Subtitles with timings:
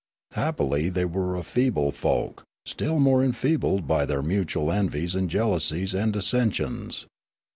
[0.31, 5.51] Happily, they were a feeble folk, still more enfeebled by their mutual envies and jeal
[5.51, 7.05] ousies and dissensions.